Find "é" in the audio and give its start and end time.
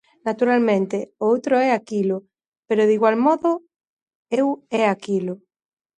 1.67-1.69, 4.81-4.83